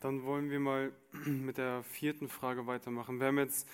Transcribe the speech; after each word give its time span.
Dann 0.00 0.24
wollen 0.24 0.50
wir 0.50 0.60
mal 0.60 0.92
mit 1.26 1.58
der 1.58 1.82
vierten 1.82 2.28
Frage 2.28 2.66
weitermachen. 2.66 3.20
Wir 3.20 3.26
haben 3.26 3.38
jetzt 3.38 3.68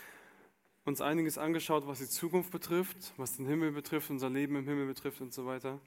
uns 0.85 1.01
einiges 1.01 1.39
angeschaut, 1.39 1.87
was 1.87 2.01
die 2.01 2.09
Zukunft 2.09 2.51
betrifft, 2.51 3.13
was 3.17 3.37
den 3.37 3.47
Himmel 3.47 3.71
betrifft, 3.71 4.11
unser 4.11 4.29
Leben 4.29 4.57
im 4.57 4.67
Himmel 4.67 4.87
betrifft 4.87 5.21
und 5.21 5.33
so 5.33 5.47
weiter. 5.47 5.81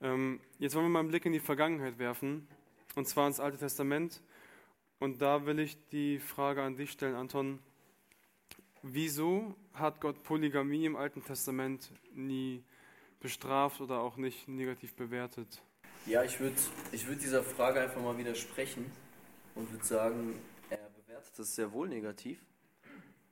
Ähm, 0.00 0.40
jetzt 0.58 0.74
wollen 0.74 0.86
wir 0.86 0.90
mal 0.90 1.00
einen 1.00 1.08
Blick 1.08 1.26
in 1.26 1.32
die 1.32 1.40
Vergangenheit 1.40 1.98
werfen, 1.98 2.46
und 2.94 3.06
zwar 3.06 3.26
ins 3.26 3.40
Alte 3.40 3.58
Testament. 3.58 4.22
Und 5.00 5.22
da 5.22 5.44
will 5.46 5.58
ich 5.58 5.76
die 5.88 6.18
Frage 6.18 6.62
an 6.62 6.76
dich 6.76 6.92
stellen, 6.92 7.16
Anton. 7.16 7.58
Wieso 8.82 9.54
hat 9.74 10.00
Gott 10.00 10.22
Polygamie 10.22 10.86
im 10.86 10.94
Alten 10.94 11.24
Testament 11.24 11.90
nie 12.14 12.62
bestraft 13.18 13.80
oder 13.80 14.00
auch 14.00 14.16
nicht 14.16 14.46
negativ 14.46 14.94
bewertet? 14.94 15.62
Ja, 16.06 16.22
ich 16.22 16.38
würde 16.38 16.56
ich 16.92 17.06
würd 17.06 17.20
dieser 17.22 17.42
Frage 17.42 17.80
einfach 17.80 18.00
mal 18.00 18.16
widersprechen 18.16 18.90
und 19.60 19.70
würde 19.70 19.84
sagen, 19.84 20.40
er 20.70 20.88
bewertet 20.96 21.38
das 21.38 21.54
sehr 21.54 21.70
wohl 21.72 21.86
negativ. 21.86 22.42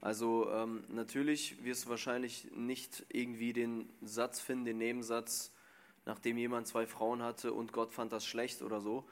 Also 0.02 0.50
ähm, 0.50 0.84
natürlich 0.88 1.64
wirst 1.64 1.86
du 1.86 1.88
wahrscheinlich 1.88 2.50
nicht 2.52 3.06
irgendwie 3.09 3.55
den 3.55 3.91
Satz 4.02 4.38
finden, 4.38 4.66
den 4.66 4.77
Nebensatz, 4.77 5.52
nachdem 6.05 6.36
jemand 6.36 6.69
zwei 6.69 6.86
Frauen 6.86 7.22
hatte 7.22 7.55
und 7.55 7.72
Gott 7.72 7.95
fand 7.95 8.12
das 8.12 8.27
schlecht 8.27 8.60
oder 8.60 8.83
so. 8.83 9.09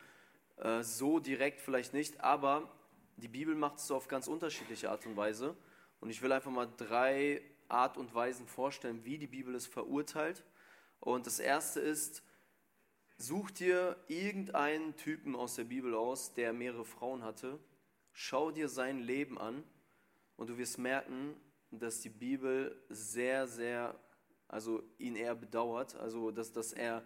Äh, 0.58 0.82
so 0.82 1.18
direkt 1.18 1.62
vielleicht 1.62 1.94
nicht, 1.94 2.20
aber 2.20 2.70
die 3.16 3.28
Bibel 3.28 3.54
macht 3.54 3.78
es 3.78 3.86
so 3.86 3.96
auf 3.96 4.08
ganz 4.08 4.28
unterschiedliche 4.28 4.90
Art 4.90 5.06
und 5.06 5.16
Weise. 5.16 5.56
Und 6.00 6.10
ich 6.10 6.20
will 6.20 6.32
einfach 6.32 6.50
mal 6.50 6.68
drei 6.76 7.40
Art 7.68 7.96
und 7.96 8.14
Weisen 8.14 8.46
vorstellen, 8.46 9.06
wie 9.06 9.16
die 9.16 9.26
Bibel 9.26 9.54
es 9.54 9.66
verurteilt. 9.66 10.44
Und 11.00 11.26
das 11.26 11.38
erste 11.38 11.80
ist, 11.80 12.22
such 13.18 13.50
dir 13.50 13.96
irgendeinen 14.08 14.96
Typen 14.96 15.34
aus 15.34 15.54
der 15.54 15.64
Bibel 15.64 15.94
aus, 15.94 16.34
der 16.34 16.52
mehrere 16.52 16.84
Frauen 16.84 17.24
hatte, 17.24 17.58
schau 18.12 18.50
dir 18.50 18.68
sein 18.68 18.98
Leben 18.98 19.38
an 19.38 19.64
und 20.36 20.48
du 20.50 20.58
wirst 20.58 20.78
merken, 20.78 21.34
dass 21.70 22.00
die 22.00 22.08
Bibel 22.08 22.80
sehr, 22.88 23.46
sehr, 23.46 23.98
also 24.48 24.82
ihn 24.98 25.16
eher 25.16 25.34
bedauert, 25.34 25.96
also 25.96 26.30
dass, 26.30 26.52
dass 26.52 26.72
er 26.72 27.02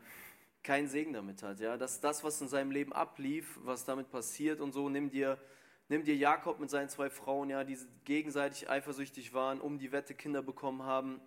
keinen 0.62 0.88
Segen 0.88 1.12
damit 1.12 1.42
hat. 1.42 1.60
Ja? 1.60 1.76
Dass 1.76 2.00
das, 2.00 2.22
was 2.22 2.40
in 2.40 2.48
seinem 2.48 2.70
Leben 2.70 2.92
ablief, 2.92 3.58
was 3.62 3.84
damit 3.84 4.10
passiert 4.10 4.60
und 4.60 4.72
so, 4.72 4.88
nimm 4.88 5.10
dir, 5.10 5.38
nimm 5.88 6.04
dir 6.04 6.16
Jakob 6.16 6.60
mit 6.60 6.70
seinen 6.70 6.88
zwei 6.88 7.08
Frauen, 7.08 7.50
ja, 7.50 7.64
die 7.64 7.78
gegenseitig 8.04 8.68
eifersüchtig 8.68 9.32
waren, 9.32 9.60
um 9.60 9.78
die 9.78 9.92
Wette 9.92 10.14
Kinder 10.14 10.42
bekommen 10.42 10.82
haben. 10.82 11.20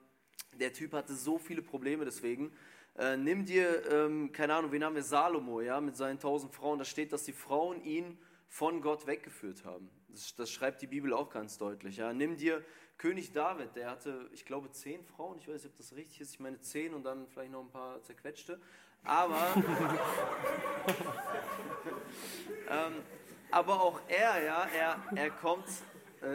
Der 0.60 0.74
Typ 0.74 0.94
hatte 0.94 1.14
so 1.14 1.38
viele 1.38 1.62
Probleme 1.62 2.06
deswegen. 2.06 2.52
Äh, 2.98 3.18
nimm 3.18 3.46
dir, 3.46 3.92
ähm, 3.92 4.32
keine 4.32 4.54
Ahnung, 4.56 4.72
wen 4.72 4.84
haben 4.84 4.96
wir? 4.96 5.04
Salomo, 5.04 5.62
ja, 5.62 5.82
mit 5.82 5.98
seinen 5.98 6.20
tausend 6.20 6.54
Frauen. 6.54 6.80
Da 6.80 6.86
steht, 6.86 7.12
dass 7.12 7.24
die 7.24 7.34
Frauen 7.34 7.84
ihn 7.84 8.18
von 8.48 8.82
Gott 8.82 9.08
weggeführt 9.08 9.66
haben. 9.66 9.90
Das, 10.10 10.36
das, 10.36 10.52
schreibt 10.52 10.82
die 10.84 10.88
Bibel 10.88 11.12
auch 11.12 11.32
ganz 11.32 11.58
deutlich. 11.58 11.98
Ja. 11.98 12.14
Nimm 12.14 12.38
dir 12.38 12.64
König 13.00 13.34
David, 13.34 13.76
der 13.76 13.90
hatte, 13.90 14.30
ich 14.32 14.46
glaube, 14.46 14.70
zehn 14.72 15.04
Frauen. 15.04 15.40
Ich 15.40 15.48
weiß 15.48 15.64
nicht, 15.64 15.72
ob 15.72 15.78
das 15.78 15.96
richtig 15.96 16.22
ist. 16.22 16.34
Ich 16.34 16.40
meine 16.40 16.60
zehn 16.62 16.94
und 16.94 17.04
dann 17.04 17.28
vielleicht 17.28 17.52
noch 17.52 17.62
ein 17.62 17.72
paar 17.72 18.02
zerquetschte. 18.04 18.62
Aber, 19.04 19.56
ähm, 22.70 22.94
aber 23.52 23.82
auch 23.82 24.00
er, 24.08 24.44
ja, 24.44 24.66
er, 24.66 25.04
er, 25.16 25.30
kommt, 25.32 25.66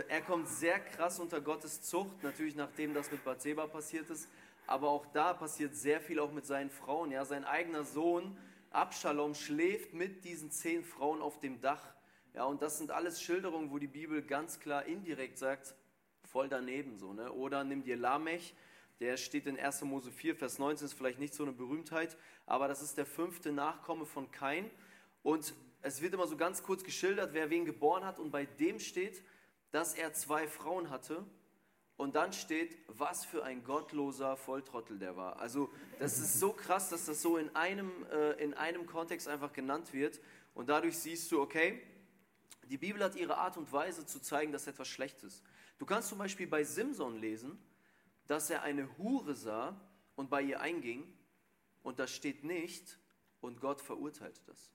er 0.08 0.20
kommt 0.22 0.48
sehr 0.48 0.78
krass 0.78 1.18
unter 1.18 1.40
Gottes 1.40 1.82
Zucht. 1.82 2.22
Natürlich, 2.22 2.54
nachdem 2.54 2.94
das 2.94 3.10
mit 3.10 3.24
Bathseba 3.24 3.66
passiert 3.66 4.10
ist. 4.10 4.28
Aber 4.66 4.90
auch 4.90 5.06
da 5.06 5.32
passiert 5.32 5.74
sehr 5.74 6.00
viel 6.00 6.20
auch 6.20 6.32
mit 6.32 6.46
seinen 6.46 6.70
Frauen. 6.70 7.10
Ja. 7.10 7.24
Sein 7.24 7.44
eigener 7.44 7.84
Sohn 7.84 8.36
Abschalom 8.70 9.34
schläft 9.34 9.94
mit 9.94 10.24
diesen 10.24 10.50
zehn 10.50 10.84
Frauen 10.84 11.22
auf 11.22 11.38
dem 11.40 11.60
Dach 11.60 11.94
ja, 12.38 12.44
und 12.44 12.62
das 12.62 12.78
sind 12.78 12.92
alles 12.92 13.20
Schilderungen, 13.20 13.72
wo 13.72 13.78
die 13.78 13.88
Bibel 13.88 14.22
ganz 14.22 14.60
klar 14.60 14.84
indirekt 14.84 15.38
sagt, 15.38 15.74
voll 16.22 16.48
daneben 16.48 16.96
so. 16.96 17.12
Ne? 17.12 17.32
Oder 17.32 17.64
nimm 17.64 17.82
dir 17.82 17.96
Lamech, 17.96 18.54
der 19.00 19.16
steht 19.16 19.46
in 19.46 19.58
1. 19.58 19.82
Mose 19.82 20.12
4, 20.12 20.36
Vers 20.36 20.60
19, 20.60 20.86
ist 20.86 20.92
vielleicht 20.92 21.18
nicht 21.18 21.34
so 21.34 21.42
eine 21.42 21.50
Berühmtheit, 21.50 22.16
aber 22.46 22.68
das 22.68 22.80
ist 22.80 22.96
der 22.96 23.06
fünfte 23.06 23.50
Nachkomme 23.50 24.06
von 24.06 24.30
Kain. 24.30 24.70
Und 25.24 25.52
es 25.82 26.00
wird 26.00 26.14
immer 26.14 26.28
so 26.28 26.36
ganz 26.36 26.62
kurz 26.62 26.84
geschildert, 26.84 27.32
wer 27.32 27.50
wen 27.50 27.64
geboren 27.64 28.04
hat. 28.04 28.20
Und 28.20 28.30
bei 28.30 28.46
dem 28.46 28.78
steht, 28.78 29.22
dass 29.70 29.94
er 29.94 30.12
zwei 30.12 30.46
Frauen 30.46 30.90
hatte. 30.90 31.24
Und 31.96 32.14
dann 32.14 32.32
steht, 32.32 32.78
was 32.86 33.24
für 33.24 33.42
ein 33.44 33.64
gottloser 33.64 34.36
Volltrottel 34.36 34.98
der 34.98 35.16
war. 35.16 35.40
Also 35.40 35.68
das 35.98 36.18
ist 36.18 36.38
so 36.38 36.52
krass, 36.52 36.90
dass 36.90 37.06
das 37.06 37.20
so 37.22 37.36
in 37.36 37.54
einem, 37.56 37.90
äh, 38.12 38.32
in 38.42 38.54
einem 38.54 38.86
Kontext 38.86 39.26
einfach 39.26 39.52
genannt 39.52 39.92
wird. 39.92 40.20
Und 40.54 40.68
dadurch 40.68 40.96
siehst 40.96 41.32
du, 41.32 41.40
okay, 41.40 41.82
die 42.68 42.78
Bibel 42.78 43.02
hat 43.02 43.16
ihre 43.16 43.38
Art 43.38 43.56
und 43.56 43.72
Weise 43.72 44.06
zu 44.06 44.20
zeigen, 44.20 44.52
dass 44.52 44.66
etwas 44.66 44.88
schlecht 44.88 45.22
ist. 45.22 45.42
Du 45.78 45.86
kannst 45.86 46.08
zum 46.08 46.18
Beispiel 46.18 46.46
bei 46.46 46.62
Simson 46.64 47.18
lesen, 47.18 47.58
dass 48.26 48.50
er 48.50 48.62
eine 48.62 48.96
Hure 48.98 49.34
sah 49.34 49.80
und 50.14 50.30
bei 50.30 50.42
ihr 50.42 50.60
einging 50.60 51.12
und 51.82 51.98
das 51.98 52.10
steht 52.10 52.44
nicht 52.44 52.98
und 53.40 53.60
Gott 53.60 53.80
verurteilte 53.80 54.40
das. 54.46 54.70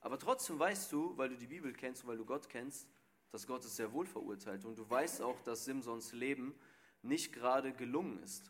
Aber 0.00 0.18
trotzdem 0.18 0.58
weißt 0.58 0.92
du, 0.92 1.16
weil 1.16 1.30
du 1.30 1.36
die 1.36 1.46
Bibel 1.46 1.72
kennst 1.72 2.04
und 2.04 2.10
weil 2.10 2.18
du 2.18 2.24
Gott 2.24 2.48
kennst, 2.48 2.86
dass 3.34 3.48
Gott 3.48 3.64
es 3.64 3.74
sehr 3.74 3.92
wohl 3.92 4.06
verurteilt 4.06 4.64
und 4.64 4.78
du 4.78 4.88
weißt 4.88 5.20
auch, 5.20 5.40
dass 5.40 5.64
Simsons 5.64 6.12
Leben 6.12 6.54
nicht 7.02 7.32
gerade 7.32 7.72
gelungen 7.72 8.22
ist. 8.22 8.44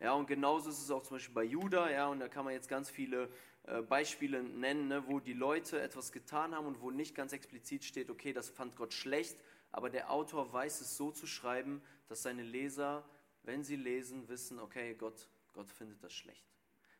Ja, 0.00 0.12
und 0.14 0.26
genauso 0.26 0.70
ist 0.70 0.82
es 0.82 0.90
auch 0.90 1.04
zum 1.04 1.18
Beispiel 1.18 1.34
bei 1.36 1.44
Judah, 1.44 1.88
ja, 1.88 2.08
und 2.08 2.18
da 2.18 2.26
kann 2.26 2.44
man 2.44 2.52
jetzt 2.52 2.68
ganz 2.68 2.90
viele 2.90 3.30
äh, 3.62 3.80
Beispiele 3.80 4.42
nennen, 4.42 4.88
ne, 4.88 5.06
wo 5.06 5.20
die 5.20 5.34
Leute 5.34 5.80
etwas 5.80 6.10
getan 6.10 6.52
haben 6.52 6.66
und 6.66 6.80
wo 6.80 6.90
nicht 6.90 7.14
ganz 7.14 7.32
explizit 7.32 7.84
steht, 7.84 8.10
okay, 8.10 8.32
das 8.32 8.48
fand 8.50 8.74
Gott 8.74 8.92
schlecht, 8.92 9.38
aber 9.70 9.88
der 9.88 10.10
Autor 10.10 10.52
weiß 10.52 10.80
es 10.80 10.96
so 10.96 11.12
zu 11.12 11.28
schreiben, 11.28 11.80
dass 12.08 12.24
seine 12.24 12.42
Leser, 12.42 13.08
wenn 13.44 13.62
sie 13.62 13.76
lesen, 13.76 14.28
wissen, 14.28 14.58
okay, 14.58 14.96
Gott, 14.96 15.28
Gott 15.52 15.70
findet 15.70 16.02
das 16.02 16.12
schlecht. 16.12 16.44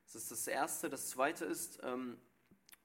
Das 0.04 0.14
ist 0.14 0.30
das 0.30 0.46
Erste. 0.46 0.88
Das 0.88 1.08
Zweite 1.08 1.46
ist, 1.46 1.80
ähm, 1.82 2.16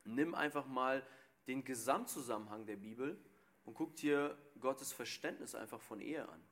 nimm 0.06 0.34
einfach 0.34 0.66
mal 0.66 1.06
den 1.46 1.64
Gesamtzusammenhang 1.64 2.66
der 2.66 2.78
Bibel 2.78 3.24
und 3.64 3.74
guck 3.74 3.96
dir 3.96 4.38
Gottes 4.60 4.92
Verständnis 4.92 5.56
einfach 5.56 5.82
von 5.82 6.00
Ehe 6.00 6.28
an. 6.28 6.44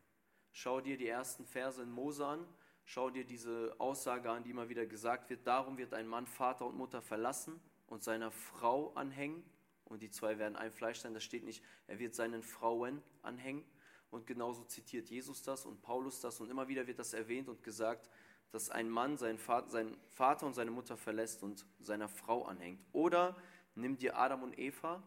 Schau 0.52 0.82
dir 0.82 0.98
die 0.98 1.08
ersten 1.08 1.46
Verse 1.46 1.82
in 1.82 1.92
Mose 1.92 2.26
an 2.26 2.46
Schau 2.86 3.10
dir 3.10 3.24
diese 3.24 3.74
Aussage 3.78 4.30
an, 4.30 4.44
die 4.44 4.50
immer 4.50 4.70
wieder 4.70 4.86
gesagt 4.86 5.30
wird. 5.30 5.46
Darum 5.48 5.78
wird 5.78 5.94
ein 5.94 6.08
Mann 6.08 6.28
Vater 6.28 6.66
und 6.66 6.76
Mutter 6.76 7.02
verlassen 7.02 7.60
und 7.88 8.04
seiner 8.04 8.32
Frau 8.32 8.94
anhängen. 8.96 9.44
Und 9.86 10.02
die 10.02 10.10
zwei 10.10 10.38
werden 10.40 10.56
ein 10.56 10.72
Fleisch 10.72 11.00
sein. 11.00 11.14
Das 11.14 11.24
steht 11.24 11.44
nicht, 11.44 11.64
er 11.88 12.00
wird 12.00 12.16
seinen 12.16 12.44
Frauen 12.44 13.02
anhängen. 13.22 13.64
Und 14.10 14.28
genauso 14.28 14.66
zitiert 14.66 15.10
Jesus 15.10 15.42
das 15.42 15.66
und 15.66 15.82
Paulus 15.82 16.20
das. 16.20 16.42
Und 16.42 16.50
immer 16.50 16.68
wieder 16.68 16.88
wird 16.88 17.00
das 17.00 17.14
erwähnt 17.14 17.48
und 17.48 17.64
gesagt, 17.64 18.10
dass 18.52 18.70
ein 18.70 18.90
Mann 18.90 19.18
seinen 19.18 19.38
Vater, 19.38 20.46
und 20.46 20.54
seine 20.54 20.72
Mutter 20.72 20.98
verlässt 20.98 21.44
und 21.44 21.66
seiner 21.80 22.10
Frau 22.10 22.44
anhängt. 22.44 22.82
Oder 22.92 23.38
nimm 23.76 23.98
dir 23.98 24.18
Adam 24.18 24.44
und 24.44 24.60
Eva, 24.60 25.02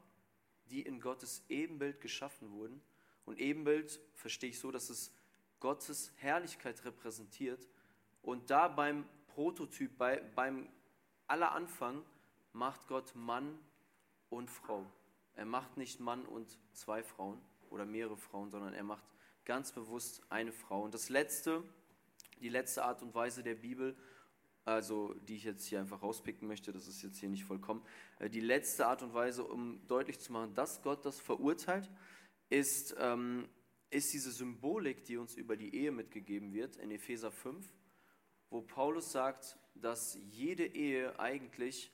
die 0.71 0.83
in 0.83 1.01
Gottes 1.01 1.45
Ebenbild 1.49 2.01
geschaffen 2.01 2.51
wurden. 2.53 2.81
Und 3.25 3.39
Ebenbild 3.39 4.01
verstehe 4.15 4.51
ich 4.51 4.59
so, 4.59 4.71
dass 4.71 4.91
es 4.91 5.15
Gottes 5.61 6.13
Herrlichkeit 6.17 6.85
repräsentiert 6.85 7.67
und 8.23 8.51
da 8.51 8.69
beim 8.69 9.07
Prototyp, 9.29 9.97
bei, 9.99 10.21
beim 10.35 10.69
aller 11.27 11.53
Anfang, 11.53 12.05
macht 12.53 12.87
Gott 12.87 13.15
Mann 13.15 13.59
und 14.31 14.51
Frau. 14.51 14.87
Er 15.35 15.45
macht 15.45 15.77
nicht 15.77 16.01
Mann 16.01 16.25
und 16.25 16.59
zwei 16.73 17.03
Frauen 17.03 17.41
oder 17.71 17.85
mehrere 17.85 18.17
Frauen, 18.17 18.51
sondern 18.51 18.73
er 18.73 18.85
macht 18.85 19.05
ganz 19.45 19.73
bewusst 19.73 20.23
eine 20.31 20.53
Frau. 20.53 20.83
Und 20.83 20.95
das 20.95 21.09
letzte, 21.09 21.63
die 22.41 22.49
letzte 22.49 22.85
Art 22.85 23.03
und 23.03 23.15
Weise 23.15 23.43
der 23.43 23.57
Bibel, 23.57 23.97
also 24.65 25.15
die 25.29 25.37
ich 25.37 25.45
jetzt 25.45 25.67
hier 25.67 25.81
einfach 25.81 26.03
rauspicken 26.03 26.49
möchte, 26.49 26.73
das 26.73 26.89
ist 26.89 27.03
jetzt 27.03 27.19
hier 27.19 27.29
nicht 27.29 27.45
vollkommen, 27.45 27.83
äh, 28.19 28.31
die 28.31 28.41
letzte 28.41 28.87
Art 28.87 29.03
und 29.03 29.15
Weise, 29.15 29.45
um 29.45 29.87
deutlich 29.87 30.19
zu 30.21 30.33
machen, 30.33 30.55
dass 30.55 30.83
Gott 30.83 31.05
das 31.05 31.21
verurteilt, 31.21 31.91
ist, 32.51 32.95
ähm, 32.99 33.49
ist 33.91 34.13
diese 34.13 34.33
Symbolik, 34.33 35.05
die 35.05 35.17
uns 35.17 35.35
über 35.35 35.57
die 35.57 35.75
Ehe 35.75 35.93
mitgegeben 35.93 36.53
wird 36.53 36.77
in 36.77 36.91
Epheser 36.91 37.31
5 37.31 37.69
wo 38.55 38.63
Paulus 38.63 39.11
sagt, 39.11 39.59
dass 39.75 40.17
jede 40.31 40.65
Ehe 40.65 41.19
eigentlich 41.19 41.91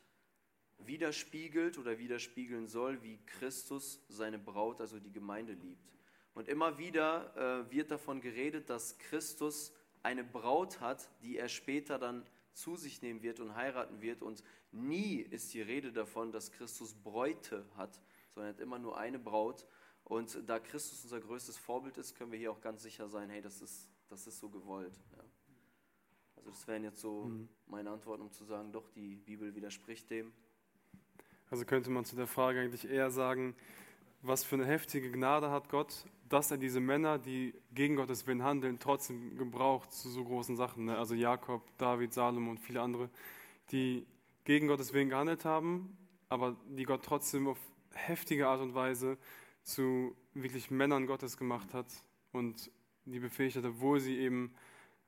widerspiegelt 0.77 1.79
oder 1.79 1.99
widerspiegeln 1.99 2.69
soll, 2.69 3.03
wie 3.03 3.19
Christus 3.25 4.05
seine 4.09 4.39
Braut, 4.39 4.79
also 4.83 5.01
die 5.01 5.11
Gemeinde, 5.11 5.55
liebt. 5.55 5.91
Und 6.35 6.49
immer 6.49 6.77
wieder 6.77 7.65
äh, 7.67 7.71
wird 7.73 7.91
davon 7.91 8.21
geredet, 8.21 8.69
dass 8.69 8.99
Christus 8.99 9.73
eine 10.03 10.23
Braut 10.23 10.81
hat, 10.81 11.09
die 11.23 11.39
er 11.39 11.49
später 11.49 11.99
dann 11.99 12.27
zu 12.53 12.77
sich 12.77 13.03
nehmen 13.03 13.23
wird 13.23 13.41
und 13.41 13.55
heiraten 13.55 14.01
wird. 14.01 14.23
Und 14.23 14.43
nie 14.73 15.17
ist 15.17 15.53
die 15.55 15.63
Rede 15.63 15.93
davon, 15.93 16.33
dass 16.33 16.51
Christus 16.53 16.95
Bräute 16.95 17.65
hat, 17.77 18.01
sondern 18.35 18.53
er 18.53 18.55
hat 18.55 18.61
immer 18.61 18.79
nur 18.79 18.99
eine 18.99 19.19
Braut. 19.19 19.67
Und 20.05 20.43
da 20.49 20.59
Christus 20.59 21.05
unser 21.05 21.21
größtes 21.21 21.57
Vorbild 21.57 21.99
ist, 21.99 22.17
können 22.17 22.33
wir 22.33 22.39
hier 22.39 22.51
auch 22.51 22.61
ganz 22.61 22.83
sicher 22.83 23.09
sein, 23.09 23.31
hey, 23.31 23.41
das 23.41 23.61
ist, 23.61 23.89
das 24.09 24.27
ist 24.27 24.39
so 24.39 24.49
gewollt. 24.49 24.99
Ja. 25.17 25.25
Also 26.37 26.51
das 26.51 26.67
wären 26.67 26.85
jetzt 26.85 27.01
so 27.01 27.25
mhm. 27.25 27.49
meine 27.67 27.91
Antworten, 27.91 28.23
um 28.23 28.33
zu 28.33 28.45
sagen, 28.45 28.73
doch, 28.73 28.89
die 28.91 29.17
Bibel 29.17 29.55
widerspricht 29.55 30.11
dem. 30.11 30.33
Also 31.51 31.65
könnte 31.65 31.91
man 31.91 32.05
zu 32.05 32.17
der 32.17 32.27
Frage 32.27 32.61
eigentlich 32.61 32.89
eher 32.89 33.11
sagen, 33.11 33.55
was 34.23 34.45
für 34.45 34.57
eine 34.57 34.67
heftige 34.67 35.11
Gnade 35.11 35.51
hat 35.51 35.69
Gott, 35.69 36.07
dass 36.31 36.51
er 36.51 36.59
diese 36.59 36.81
Männer, 36.81 37.19
die 37.19 37.53
gegen 37.75 37.97
Gottes 37.97 38.27
Willen 38.27 38.45
handeln, 38.45 38.79
trotzdem 38.79 39.37
gebraucht 39.37 39.93
zu 39.93 40.09
so 40.09 40.25
großen 40.25 40.57
Sachen. 40.57 40.85
Ne? 40.87 40.97
Also 40.97 41.15
Jakob, 41.15 41.63
David, 41.77 42.15
Salomo 42.15 42.53
und 42.53 42.61
viele 42.61 42.81
andere, 42.81 43.11
die 43.73 44.07
gegen 44.45 44.69
Gottes 44.69 44.95
Willen 44.95 45.09
gehandelt 45.09 45.45
haben, 45.45 45.99
aber 46.29 46.57
die 46.69 46.85
Gott 46.85 47.05
trotzdem 47.05 47.49
auf 47.49 47.59
heftige 47.93 48.47
Art 48.47 48.61
und 48.61 48.75
Weise 48.75 49.19
zu 49.65 50.17
wirklich 50.33 50.71
Männern 50.71 51.09
Gottes 51.09 51.37
gemacht 51.37 51.75
hat 51.75 51.87
und 52.33 52.71
die 53.05 53.19
befähigt 53.19 53.57
hat, 53.57 53.65
obwohl 53.65 53.99
sie 53.99 54.17
eben 54.19 54.55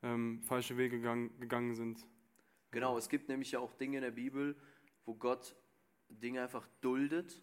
ähm, 0.02 0.42
falsche 0.42 0.76
Wege 0.76 0.98
gegangen, 0.98 1.30
gegangen 1.38 1.76
sind. 1.76 2.04
Genau, 2.72 2.98
es 2.98 3.08
gibt 3.08 3.28
nämlich 3.28 3.52
ja 3.52 3.60
auch 3.60 3.72
Dinge 3.74 3.98
in 3.98 4.02
der 4.02 4.10
Bibel, 4.10 4.56
wo 5.04 5.14
Gott 5.14 5.54
Dinge 6.08 6.42
einfach 6.42 6.66
duldet. 6.80 7.40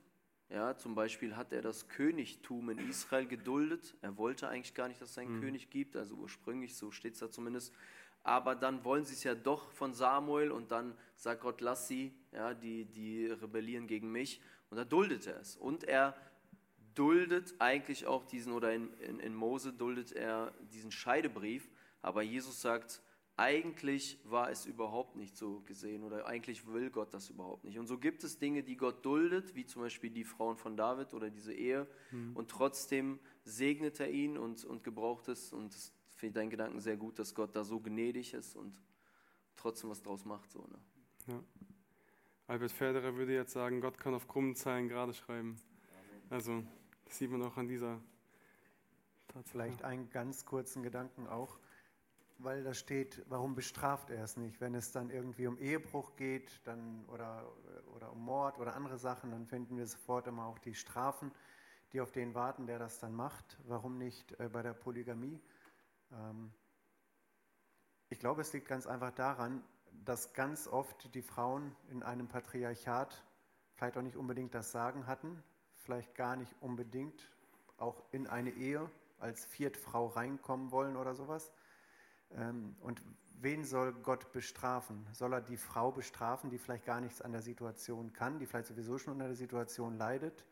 Ja, 0.49 0.75
zum 0.75 0.95
Beispiel 0.95 1.35
hat 1.35 1.53
er 1.53 1.61
das 1.61 1.87
Königtum 1.89 2.71
in 2.71 2.89
Israel 2.89 3.27
geduldet. 3.27 3.95
Er 4.01 4.17
wollte 4.17 4.49
eigentlich 4.49 4.73
gar 4.73 4.87
nicht, 4.87 4.99
dass 4.99 5.11
es 5.11 5.17
einen 5.19 5.35
mhm. 5.35 5.41
König 5.41 5.69
gibt, 5.69 5.95
also 5.95 6.15
ursprünglich, 6.15 6.75
so 6.75 6.89
steht 6.89 7.13
es 7.13 7.19
da 7.19 7.29
zumindest. 7.29 7.73
Aber 8.23 8.55
dann 8.55 8.83
wollen 8.83 9.05
sie 9.05 9.13
es 9.13 9.23
ja 9.23 9.35
doch 9.35 9.71
von 9.71 9.93
Samuel 9.93 10.51
und 10.51 10.71
dann 10.71 10.95
sagt 11.15 11.41
Gott, 11.41 11.61
lass 11.61 11.87
sie, 11.87 12.13
ja, 12.31 12.53
die, 12.53 12.85
die 12.85 13.27
rebellieren 13.27 13.87
gegen 13.87 14.11
mich. 14.11 14.41
Und 14.69 14.77
da 14.77 14.83
duldet 14.83 15.27
er 15.27 15.39
es. 15.39 15.55
Und 15.55 15.83
er 15.83 16.15
duldet 16.95 17.55
eigentlich 17.59 18.07
auch 18.07 18.25
diesen, 18.25 18.51
oder 18.51 18.73
in, 18.73 18.91
in, 18.99 19.19
in 19.19 19.35
Mose 19.35 19.71
duldet 19.71 20.11
er 20.11 20.51
diesen 20.73 20.91
Scheidebrief. 20.91 21.69
Aber 22.01 22.23
Jesus 22.23 22.61
sagt, 22.61 23.01
eigentlich 23.39 24.19
war 24.25 24.51
es 24.51 24.65
überhaupt 24.65 25.15
nicht 25.15 25.37
so 25.37 25.61
gesehen 25.61 26.03
oder 26.03 26.25
eigentlich 26.25 26.67
will 26.67 26.89
Gott 26.89 27.13
das 27.13 27.29
überhaupt 27.29 27.63
nicht. 27.63 27.79
Und 27.79 27.87
so 27.87 27.97
gibt 27.97 28.25
es 28.25 28.37
Dinge, 28.37 28.63
die 28.63 28.75
Gott 28.75 29.05
duldet, 29.05 29.55
wie 29.55 29.65
zum 29.65 29.81
Beispiel 29.81 30.09
die 30.09 30.25
Frauen 30.25 30.57
von 30.57 30.75
David 30.75 31.13
oder 31.13 31.29
diese 31.29 31.53
Ehe. 31.53 31.87
Mhm. 32.11 32.35
Und 32.35 32.51
trotzdem 32.51 33.17
segnet 33.45 34.01
er 34.01 34.09
ihn 34.09 34.37
und, 34.37 34.65
und 34.65 34.83
gebraucht 34.83 35.29
es. 35.29 35.53
Und 35.53 35.73
das 35.73 35.93
finde 36.09 36.27
ich 36.27 36.33
deinen 36.33 36.49
Gedanken 36.49 36.81
sehr 36.81 36.97
gut, 36.97 37.17
dass 37.17 37.33
Gott 37.33 37.55
da 37.55 37.63
so 37.63 37.79
gnädig 37.79 38.33
ist 38.33 38.57
und 38.57 38.77
trotzdem 39.55 39.89
was 39.89 40.01
draus 40.01 40.25
macht. 40.25 40.51
So, 40.51 40.59
ne? 40.59 40.79
ja. 41.27 41.43
Albert 42.47 42.73
Förderer 42.73 43.15
würde 43.15 43.33
jetzt 43.33 43.53
sagen, 43.53 43.79
Gott 43.79 43.97
kann 43.97 44.13
auf 44.13 44.27
krummen 44.27 44.55
Zeilen 44.55 44.89
gerade 44.89 45.13
schreiben. 45.13 45.61
Amen. 45.93 46.23
Also 46.29 46.63
das 47.05 47.17
sieht 47.17 47.31
man 47.31 47.41
auch 47.43 47.55
an 47.55 47.69
dieser 47.69 48.01
Tatsache. 49.29 49.49
Vielleicht 49.49 49.83
einen 49.85 50.09
ganz 50.09 50.43
kurzen 50.43 50.83
Gedanken 50.83 51.25
auch 51.25 51.57
weil 52.39 52.63
da 52.63 52.73
steht, 52.73 53.23
warum 53.27 53.53
bestraft 53.53 54.09
er 54.09 54.23
es 54.23 54.37
nicht? 54.37 54.61
Wenn 54.61 54.73
es 54.73 54.91
dann 54.91 55.09
irgendwie 55.09 55.45
um 55.45 55.57
Ehebruch 55.57 56.15
geht 56.15 56.61
dann, 56.65 57.05
oder, 57.09 57.45
oder 57.95 58.11
um 58.13 58.23
Mord 58.23 58.57
oder 58.57 58.75
andere 58.75 58.97
Sachen, 58.97 59.31
dann 59.31 59.45
finden 59.45 59.77
wir 59.77 59.85
sofort 59.85 60.27
immer 60.27 60.45
auch 60.45 60.57
die 60.59 60.73
Strafen, 60.73 61.31
die 61.91 62.01
auf 62.01 62.11
den 62.11 62.33
warten, 62.33 62.65
der 62.65 62.79
das 62.79 62.99
dann 62.99 63.13
macht. 63.13 63.57
Warum 63.65 63.97
nicht 63.97 64.39
äh, 64.39 64.47
bei 64.47 64.61
der 64.61 64.73
Polygamie? 64.73 65.39
Ähm, 66.11 66.51
ich 68.09 68.19
glaube, 68.19 68.41
es 68.41 68.53
liegt 68.53 68.67
ganz 68.67 68.87
einfach 68.87 69.11
daran, 69.11 69.61
dass 70.05 70.33
ganz 70.33 70.67
oft 70.67 71.13
die 71.13 71.21
Frauen 71.21 71.75
in 71.89 72.03
einem 72.03 72.27
Patriarchat 72.27 73.23
vielleicht 73.73 73.97
auch 73.97 74.01
nicht 74.01 74.15
unbedingt 74.15 74.55
das 74.55 74.71
Sagen 74.71 75.07
hatten, 75.07 75.43
vielleicht 75.75 76.15
gar 76.15 76.35
nicht 76.35 76.55
unbedingt 76.61 77.29
auch 77.77 78.01
in 78.11 78.27
eine 78.27 78.51
Ehe 78.51 78.89
als 79.19 79.45
Viertfrau 79.45 80.07
reinkommen 80.07 80.71
wollen 80.71 80.95
oder 80.95 81.15
sowas 81.15 81.51
und 82.81 83.01
wen 83.41 83.63
soll 83.63 83.93
Gott 83.93 84.31
bestrafen? 84.31 85.05
Soll 85.13 85.33
er 85.33 85.41
die 85.41 85.57
Frau 85.57 85.91
bestrafen, 85.91 86.49
die 86.49 86.57
vielleicht 86.57 86.85
gar 86.85 87.01
nichts 87.01 87.21
an 87.21 87.31
der 87.31 87.41
Situation 87.41 88.13
kann, 88.13 88.39
die 88.39 88.45
vielleicht 88.45 88.67
sowieso 88.67 88.97
schon 88.97 89.13
unter 89.13 89.27
der 89.27 89.35
Situation 89.35 89.97
leidet? 89.97 90.45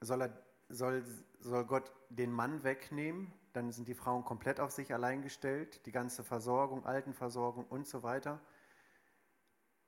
Soll, 0.00 0.22
er, 0.22 0.42
soll, 0.68 1.04
soll 1.38 1.64
Gott 1.64 1.92
den 2.10 2.32
Mann 2.32 2.64
wegnehmen? 2.64 3.32
Dann 3.52 3.72
sind 3.72 3.88
die 3.88 3.94
Frauen 3.94 4.24
komplett 4.24 4.60
auf 4.60 4.70
sich 4.70 4.92
allein 4.92 5.22
gestellt, 5.22 5.86
die 5.86 5.92
ganze 5.92 6.24
Versorgung, 6.24 6.84
Altenversorgung 6.84 7.64
und 7.64 7.86
so 7.86 8.02
weiter. 8.02 8.40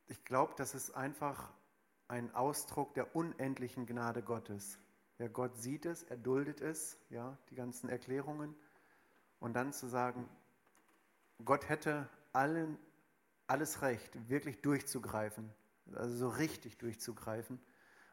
Ich 0.07 0.25
glaube, 0.25 0.55
das 0.57 0.75
ist 0.75 0.93
einfach 0.93 1.53
ein 2.07 2.35
Ausdruck 2.35 2.95
der 2.95 3.15
unendlichen 3.15 3.85
Gnade 3.85 4.23
Gottes. 4.23 4.79
Ja, 5.19 5.29
Gott 5.29 5.57
sieht 5.59 5.85
es, 5.85 6.05
er 6.05 6.17
duldet 6.17 6.61
es, 6.61 6.97
ja, 7.11 7.37
die 7.51 7.57
ganzen 7.57 7.91
Erklärungen 7.91 8.55
und 9.41 9.55
dann 9.55 9.73
zu 9.73 9.87
sagen, 9.87 10.29
Gott 11.45 11.69
hätte 11.69 12.09
allen, 12.33 12.79
alles 13.47 13.83
Recht, 13.83 14.29
wirklich 14.29 14.61
durchzugreifen, 14.61 15.51
also 15.95 16.17
so 16.17 16.29
richtig 16.29 16.79
durchzugreifen, 16.79 17.61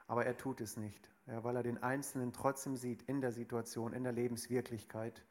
aber 0.07 0.25
er 0.25 0.37
tut 0.37 0.61
es 0.61 0.77
nicht, 0.77 1.09
ja, 1.25 1.43
weil 1.43 1.55
er 1.55 1.63
den 1.63 1.81
Einzelnen 1.81 2.31
trotzdem 2.31 2.75
sieht 2.75 3.01
in 3.03 3.21
der 3.21 3.31
Situation, 3.31 3.93
in 3.93 4.03
der 4.03 4.13
Lebenswirklichkeit 4.13 5.25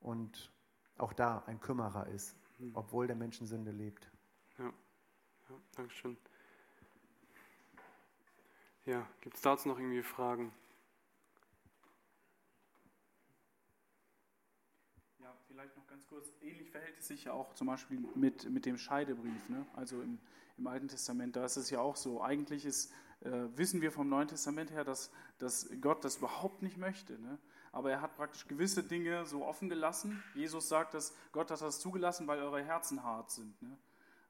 und 0.00 0.52
auch 0.98 1.12
da 1.12 1.42
ein 1.46 1.60
Kümmerer 1.60 2.06
ist, 2.08 2.36
mhm. 2.58 2.72
obwohl 2.74 3.06
der 3.06 3.16
Mensch 3.16 3.40
in 3.40 3.46
Sünde 3.46 3.70
lebt. 3.70 4.10
Ja, 4.58 4.66
ja 4.66 5.56
danke 5.76 5.94
schön. 5.94 6.16
Ja, 8.84 9.06
gibt 9.20 9.36
es 9.36 9.42
dazu 9.42 9.68
noch 9.68 9.78
irgendwie 9.78 10.02
Fragen? 10.02 10.52
vielleicht 15.58 15.76
noch 15.76 15.87
ganz 15.98 16.06
kurz, 16.06 16.32
ähnlich 16.42 16.70
verhält 16.70 16.96
es 16.96 17.08
sich 17.08 17.24
ja 17.24 17.32
auch 17.32 17.54
zum 17.54 17.66
Beispiel 17.66 17.98
mit, 18.14 18.48
mit 18.48 18.66
dem 18.66 18.78
Scheidebrief. 18.78 19.48
Ne? 19.48 19.66
Also 19.74 20.00
im, 20.00 20.20
im 20.56 20.66
Alten 20.68 20.86
Testament, 20.86 21.34
da 21.34 21.44
ist 21.44 21.56
es 21.56 21.70
ja 21.70 21.80
auch 21.80 21.96
so. 21.96 22.22
Eigentlich 22.22 22.64
ist, 22.64 22.92
äh, 23.22 23.30
wissen 23.56 23.80
wir 23.80 23.90
vom 23.90 24.08
Neuen 24.08 24.28
Testament 24.28 24.70
her, 24.70 24.84
dass, 24.84 25.10
dass 25.38 25.68
Gott 25.80 26.04
das 26.04 26.18
überhaupt 26.18 26.62
nicht 26.62 26.76
möchte. 26.76 27.18
Ne? 27.18 27.36
Aber 27.72 27.90
er 27.90 28.00
hat 28.00 28.14
praktisch 28.14 28.46
gewisse 28.46 28.84
Dinge 28.84 29.26
so 29.26 29.44
offen 29.44 29.68
gelassen. 29.68 30.22
Jesus 30.36 30.68
sagt, 30.68 30.94
dass 30.94 31.16
Gott 31.32 31.50
hat 31.50 31.60
das 31.60 31.80
zugelassen, 31.80 32.28
weil 32.28 32.38
eure 32.38 32.62
Herzen 32.62 33.02
hart 33.02 33.32
sind. 33.32 33.60
Ne? 33.60 33.76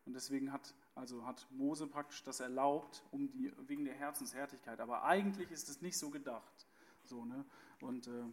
Und 0.07 0.15
deswegen 0.15 0.55
hat, 0.55 0.75
also 0.95 1.27
hat 1.27 1.47
Mose 1.51 1.87
praktisch 1.87 2.23
das 2.23 2.41
erlaubt, 2.41 3.05
um 3.11 3.31
die, 3.31 3.53
wegen 3.67 3.85
der 3.85 3.95
Herzenshärtigkeit. 3.95 4.81
Aber 4.81 5.05
eigentlich 5.05 5.51
ist 5.51 5.69
es 5.69 5.83
nicht 5.83 5.99
so 5.99 6.09
gedacht. 6.09 6.67
So, 7.05 7.27
ne? 7.27 7.45
Und 7.81 8.07
äh, 8.07 8.25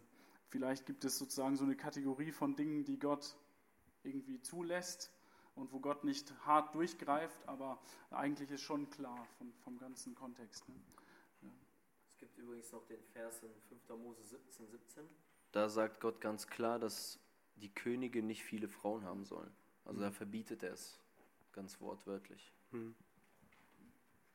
Vielleicht 0.48 0.86
gibt 0.86 1.04
es 1.04 1.18
sozusagen 1.18 1.56
so 1.56 1.64
eine 1.64 1.76
Kategorie 1.76 2.32
von 2.32 2.56
Dingen, 2.56 2.84
die 2.84 2.98
Gott 2.98 3.36
irgendwie 4.02 4.40
zulässt 4.40 5.12
und 5.54 5.72
wo 5.72 5.80
Gott 5.80 6.04
nicht 6.04 6.32
hart 6.46 6.74
durchgreift, 6.74 7.46
aber 7.48 7.80
eigentlich 8.10 8.50
ist 8.50 8.62
schon 8.62 8.88
klar 8.90 9.26
vom, 9.38 9.52
vom 9.64 9.78
ganzen 9.78 10.14
Kontext. 10.14 10.68
Ne? 10.68 10.74
Ja. 11.42 11.48
Es 12.10 12.18
gibt 12.18 12.38
übrigens 12.38 12.70
noch 12.72 12.84
den 12.86 13.02
Vers 13.12 13.42
in 13.42 13.50
5. 13.68 14.00
Mose 14.00 14.24
17, 14.24 14.68
17. 14.68 15.04
Da 15.52 15.68
sagt 15.68 16.00
Gott 16.00 16.20
ganz 16.20 16.46
klar, 16.46 16.78
dass 16.78 17.18
die 17.56 17.72
Könige 17.74 18.22
nicht 18.22 18.44
viele 18.44 18.68
Frauen 18.68 19.04
haben 19.04 19.24
sollen. 19.24 19.50
Also 19.84 20.00
da 20.00 20.10
verbietet 20.10 20.62
er 20.62 20.72
es 20.72 21.00
ganz 21.52 21.80
wortwörtlich. 21.80 22.52
Hm. 22.70 22.94